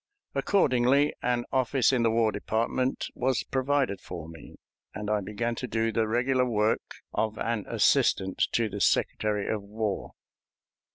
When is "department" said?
2.31-3.05